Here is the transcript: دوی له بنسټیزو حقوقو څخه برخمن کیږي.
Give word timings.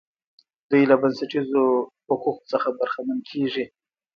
دوی 0.69 0.83
له 0.91 0.95
بنسټیزو 1.01 1.63
حقوقو 2.09 2.47
څخه 2.51 2.69
برخمن 2.79 3.19
کیږي. 3.29 3.65